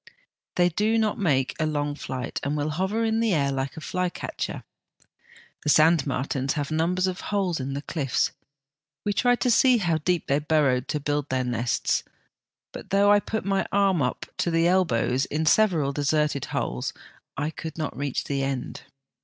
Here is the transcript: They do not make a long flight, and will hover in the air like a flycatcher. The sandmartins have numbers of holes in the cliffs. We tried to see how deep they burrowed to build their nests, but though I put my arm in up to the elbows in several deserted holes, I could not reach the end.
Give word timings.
They 0.55 0.69
do 0.69 0.97
not 0.97 1.19
make 1.19 1.55
a 1.59 1.67
long 1.67 1.93
flight, 1.93 2.39
and 2.41 2.57
will 2.57 2.71
hover 2.71 3.03
in 3.05 3.19
the 3.19 3.35
air 3.35 3.51
like 3.51 3.77
a 3.77 3.81
flycatcher. 3.81 4.63
The 5.61 5.69
sandmartins 5.69 6.53
have 6.53 6.71
numbers 6.71 7.05
of 7.05 7.21
holes 7.21 7.59
in 7.59 7.75
the 7.75 7.83
cliffs. 7.83 8.31
We 9.05 9.13
tried 9.13 9.41
to 9.41 9.51
see 9.51 9.77
how 9.77 9.99
deep 9.99 10.25
they 10.25 10.39
burrowed 10.39 10.87
to 10.87 10.99
build 10.99 11.29
their 11.29 11.43
nests, 11.43 12.01
but 12.71 12.89
though 12.89 13.11
I 13.11 13.19
put 13.19 13.45
my 13.45 13.67
arm 13.71 13.97
in 13.97 14.07
up 14.07 14.25
to 14.37 14.49
the 14.49 14.67
elbows 14.67 15.25
in 15.25 15.45
several 15.45 15.93
deserted 15.93 16.45
holes, 16.45 16.93
I 17.37 17.51
could 17.51 17.77
not 17.77 17.95
reach 17.95 18.23
the 18.23 18.41
end. 18.41 18.81